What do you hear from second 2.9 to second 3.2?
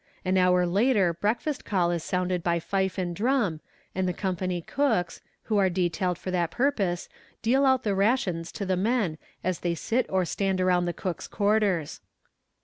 and